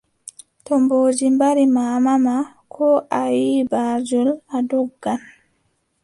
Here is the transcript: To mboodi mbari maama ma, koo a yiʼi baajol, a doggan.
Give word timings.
To 0.65 0.73
mboodi 0.81 1.25
mbari 1.35 1.63
maama 1.75 2.13
ma, 2.25 2.35
koo 2.73 2.97
a 3.19 3.23
yiʼi 3.39 3.61
baajol, 3.71 4.29
a 4.55 4.57
doggan. 4.69 5.19